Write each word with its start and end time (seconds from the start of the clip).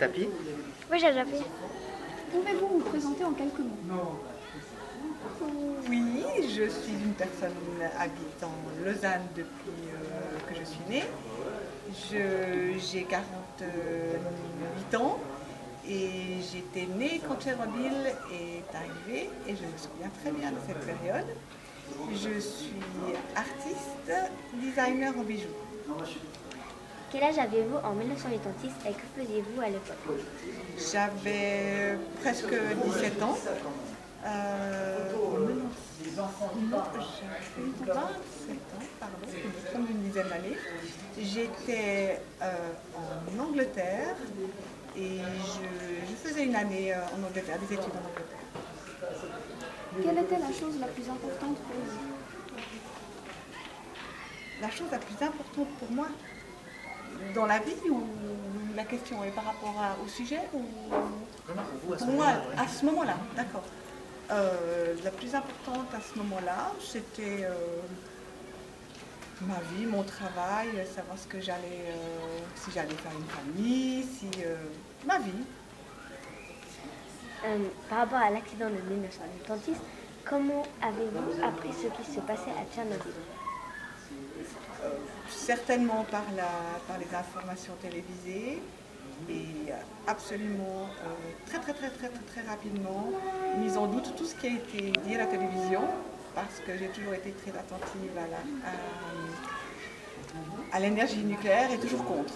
Tapis 0.00 0.28
Oui, 0.90 0.98
j'ai 0.98 1.06
déjà 1.08 1.24
fait. 1.24 1.44
Pouvez-vous 2.32 2.66
vous 2.66 2.80
présenter 2.80 3.24
en 3.24 3.30
quelques 3.32 3.60
mots? 3.60 4.18
Oui, 5.88 6.24
je 6.48 6.68
suis 6.68 6.92
une 6.92 7.12
personne 7.14 7.54
habitant 7.96 8.50
Lausanne 8.84 9.22
depuis 9.36 9.86
euh, 9.94 10.38
que 10.48 10.58
je 10.58 10.64
suis 10.64 10.80
née. 10.88 11.04
Je- 12.10 12.76
J'ai 12.78 13.04
48 13.04 14.94
ans 14.96 15.20
et 15.88 16.40
j'étais 16.52 16.86
née 16.98 17.20
quand 17.26 17.40
Tchernobyl 17.40 17.92
est 18.32 18.74
arrivé 18.76 19.30
et 19.46 19.54
je 19.54 19.62
me 19.62 19.78
souviens 19.78 20.10
très 20.22 20.32
bien 20.32 20.50
de 20.50 20.56
cette 20.66 20.80
période. 20.84 21.26
Je 22.12 22.40
suis 22.40 22.72
artiste, 23.36 24.12
designer 24.54 25.16
en 25.16 25.22
bijoux. 25.22 25.48
Quel 27.10 27.24
âge 27.24 27.38
avez-vous 27.38 27.76
en 27.78 27.92
1986 27.94 28.70
et 28.88 28.92
que 28.92 29.00
faisiez-vous 29.20 29.60
à 29.60 29.66
l'époque 29.66 29.96
J'avais 30.92 31.98
presque 32.22 32.54
17 32.84 33.22
ans. 33.22 33.36
Euh, 34.24 35.12
non, 35.12 35.68
j'avais 36.06 37.00
27 37.86 37.96
ans, 37.96 38.10
pardon, 39.00 39.16
comme 39.72 39.86
une 39.90 40.02
dizaine 40.02 40.28
d'années. 40.28 40.56
J'étais 41.18 42.20
euh, 42.42 42.52
en 42.96 43.42
Angleterre 43.42 44.14
et 44.96 45.18
je, 45.18 46.10
je 46.10 46.28
faisais 46.28 46.44
une 46.44 46.54
année 46.54 46.94
euh, 46.94 46.98
en 47.18 47.26
Angleterre, 47.26 47.58
des 47.58 47.74
études 47.74 47.92
en 47.92 48.08
Angleterre. 48.08 48.38
Quelle 50.04 50.18
était 50.18 50.38
la 50.38 50.52
chose 50.52 50.78
la 50.78 50.86
plus 50.86 51.08
importante 51.08 51.56
pour 51.56 51.74
vous? 51.74 51.98
La 54.60 54.70
chose 54.70 54.88
la 54.92 54.98
plus 54.98 55.24
importante 55.24 55.68
pour 55.78 55.90
moi? 55.90 56.06
Dans 57.34 57.46
la 57.46 57.58
vie 57.58 57.88
ou 57.90 58.02
la 58.76 58.84
question 58.84 59.22
est 59.24 59.30
par 59.30 59.44
rapport 59.44 59.74
à- 59.80 59.96
au 60.04 60.08
sujet 60.08 60.40
ou 60.54 60.62
pour 61.96 62.06
moi 62.08 62.26
à 62.56 62.66
ce 62.68 62.84
moment-là, 62.86 63.16
d'accord. 63.36 63.64
Euh, 64.30 64.94
la 65.02 65.10
plus 65.10 65.34
importante 65.34 65.88
à 65.94 66.00
ce 66.00 66.16
moment-là, 66.18 66.70
c'était 66.80 67.44
euh, 67.44 67.54
ma 69.42 69.58
vie, 69.74 69.86
mon 69.86 70.04
travail, 70.04 70.68
savoir 70.94 71.18
ce 71.18 71.26
que 71.26 71.40
j'allais, 71.40 71.86
euh, 71.88 72.38
si 72.54 72.70
j'allais 72.70 72.94
faire 72.94 73.12
une 73.18 73.26
famille, 73.26 74.04
si 74.04 74.28
euh, 74.44 74.54
ma 75.04 75.18
vie. 75.18 75.32
Euh, 77.44 77.58
Par 77.88 78.00
rapport 78.00 78.18
à 78.18 78.30
l'accident 78.30 78.66
de 78.68 78.80
1986, 78.94 79.76
comment 80.24 80.62
avez-vous 80.82 81.42
appris 81.42 81.70
ce 81.72 81.88
qui 81.88 82.08
se 82.12 82.20
passait 82.20 82.50
à 82.52 82.64
Tchernobyl? 82.74 83.12
Certainement 85.28 86.04
par, 86.10 86.24
la, 86.36 86.50
par 86.88 86.98
les 86.98 87.14
informations 87.14 87.74
télévisées 87.82 88.62
et 89.28 89.72
absolument 90.06 90.88
euh, 91.04 91.12
très 91.46 91.58
très 91.58 91.74
très 91.74 91.90
très 91.90 92.08
très 92.08 92.42
rapidement 92.48 93.10
mise 93.58 93.76
en 93.76 93.86
doute 93.86 94.14
tout 94.16 94.24
ce 94.24 94.34
qui 94.34 94.46
a 94.46 94.50
été 94.50 94.92
dit 95.06 95.14
à 95.14 95.18
la 95.18 95.26
télévision 95.26 95.82
parce 96.34 96.60
que 96.66 96.76
j'ai 96.78 96.88
toujours 96.88 97.14
été 97.14 97.32
très 97.32 97.50
attentive 97.50 98.12
à 100.72 100.80
l'énergie 100.80 101.22
nucléaire 101.24 101.70
et 101.72 101.78
toujours 101.78 102.04
contre. 102.04 102.34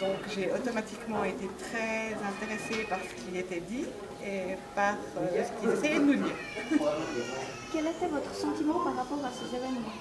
Donc 0.00 0.18
j'ai 0.34 0.50
automatiquement 0.52 1.24
été 1.24 1.46
très 1.58 2.14
intéressée 2.14 2.84
par 2.88 2.98
ce 2.98 3.22
qui 3.22 3.38
était 3.38 3.60
dit 3.60 3.84
et 4.24 4.56
par 4.74 4.94
euh, 5.18 5.44
ce 5.44 5.60
qu'ils 5.60 5.70
essayaient 5.70 6.00
de 6.00 6.04
nous 6.04 6.14
dire. 6.14 6.36
Quel 7.72 7.86
était 7.86 8.08
votre 8.08 8.34
sentiment 8.34 8.80
par 8.80 8.96
rapport 8.96 9.24
à 9.24 9.30
ces 9.30 9.56
événements? 9.56 9.92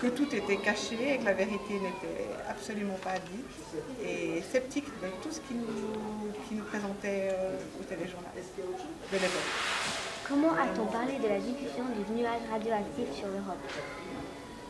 Que 0.00 0.06
tout 0.08 0.32
était 0.34 0.56
caché 0.56 1.14
et 1.14 1.18
que 1.18 1.24
la 1.24 1.34
vérité 1.34 1.74
n'était 1.74 2.28
absolument 2.48 2.98
pas 3.02 3.18
dite 3.32 3.82
et 4.04 4.42
sceptique 4.42 4.86
de 5.02 5.08
tout 5.22 5.30
ce 5.30 5.40
qui 5.40 5.54
nous, 5.54 6.32
qui 6.48 6.54
nous 6.54 6.64
présentait 6.64 7.30
euh, 7.32 7.58
au 7.80 7.84
téléjournalistes 7.84 8.54
de 9.12 9.16
l'époque. 9.16 9.50
Comment 10.28 10.52
a-t-on 10.52 10.86
parlé 10.86 11.14
de 11.18 11.28
la 11.28 11.38
diffusion 11.38 11.84
du 11.96 12.12
nuage 12.14 12.42
radioactif 12.50 13.12
sur 13.14 13.26
l'Europe? 13.28 13.58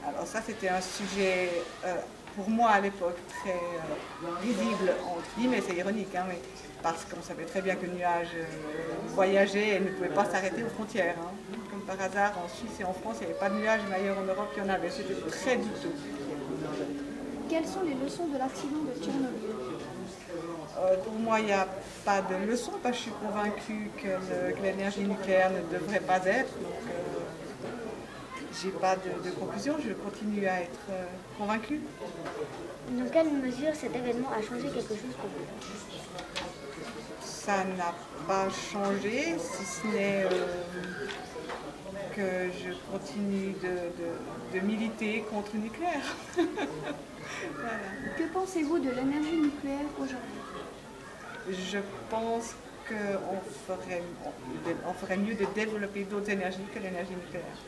Alors 0.06 0.26
ça 0.26 0.40
c'était 0.40 0.68
un 0.68 0.80
sujet 0.80 1.50
euh, 1.84 1.94
pour 2.36 2.48
moi 2.48 2.70
à 2.70 2.80
l'époque 2.80 3.18
très 3.40 3.50
euh, 3.50 4.30
risible, 4.40 4.92
entre 5.04 5.28
guillemets, 5.36 5.60
c'est 5.66 5.74
ironique, 5.74 6.14
hein, 6.14 6.24
mais 6.28 6.38
parce 6.82 7.04
qu'on 7.04 7.20
savait 7.20 7.44
très 7.44 7.60
bien 7.60 7.74
que 7.74 7.84
le 7.86 7.92
nuage 7.92 8.28
euh, 8.36 8.44
voyageait 9.08 9.70
et 9.76 9.80
ne 9.80 9.90
pouvait 9.90 10.08
pas 10.08 10.24
s'arrêter 10.24 10.62
aux 10.62 10.68
frontières. 10.68 11.16
hein. 11.20 11.32
Par 11.88 11.98
hasard, 12.02 12.32
en 12.44 12.48
Suisse 12.48 12.78
et 12.80 12.84
en 12.84 12.92
France, 12.92 13.16
il 13.20 13.24
n'y 13.24 13.30
avait 13.30 13.40
pas 13.40 13.48
de 13.48 13.54
nuages, 13.54 13.80
mais 13.88 13.96
ailleurs 13.96 14.18
en 14.18 14.24
Europe, 14.24 14.50
il 14.54 14.62
y 14.62 14.66
en 14.66 14.68
avait. 14.68 14.90
C'était 14.90 15.14
très 15.30 15.56
douteux. 15.56 15.94
Quelles 17.48 17.66
sont 17.66 17.80
les 17.82 17.94
leçons 17.94 18.26
de 18.26 18.36
l'accident 18.36 18.82
de 18.84 19.02
Tchernobyl? 19.02 19.56
Euh, 20.76 20.96
pour 21.02 21.14
moi, 21.14 21.40
il 21.40 21.46
n'y 21.46 21.52
a 21.52 21.66
pas 22.04 22.20
de 22.20 22.44
leçon, 22.46 22.72
parce 22.82 22.98
que 22.98 23.04
je 23.04 23.08
suis 23.08 23.18
convaincue 23.26 23.90
que, 23.96 24.62
l'énergie 24.62 25.00
nucléaire 25.00 25.50
ne 25.50 25.78
devrait 25.78 26.00
pas 26.00 26.18
être. 26.26 26.52
Donc, 26.60 26.72
euh, 26.90 27.18
j'ai 28.62 28.70
pas 28.70 28.96
de, 28.96 29.26
de 29.26 29.30
conclusion, 29.34 29.76
je 29.82 29.94
continue 29.94 30.46
à 30.46 30.60
être 30.60 30.86
euh, 30.90 31.06
convaincue. 31.38 31.80
Dans 32.90 33.08
quelle 33.10 33.32
mesure 33.32 33.74
cet 33.74 33.96
événement 33.96 34.28
a 34.28 34.42
changé 34.42 34.68
quelque 34.68 34.94
chose 34.94 35.16
pour 35.18 35.30
vous? 35.30 35.46
Ça 37.22 37.64
n'a 37.64 37.94
pas 38.26 38.50
changé, 38.50 39.36
si 39.38 39.64
ce 39.64 39.86
n'est 39.86 40.24
euh, 40.24 40.57
que 42.18 42.50
je 42.62 42.70
continue 42.90 43.52
de, 43.62 43.74
de- 44.00 44.58
de 44.60 44.66
militer 44.66 45.24
contre 45.30 45.50
le 45.54 45.60
nucléaire. 45.60 46.08
Voilà. 47.54 47.78
Que 48.16 48.24
pensez-vous 48.32 48.78
de 48.80 48.90
l'énergie 48.90 49.36
nucléaire 49.36 49.90
aujourd'hui? 49.96 50.40
Je 51.70 51.78
pense 52.10 52.54
qu'on 52.88 53.38
ferait, 53.66 54.02
on 54.88 54.92
ferait 54.94 55.16
mieux 55.18 55.34
de 55.34 55.46
développer 55.54 56.02
d'autres 56.04 56.30
énergies 56.30 56.66
que 56.74 56.80
l'énergie 56.80 57.12
nucléaire. 57.12 57.58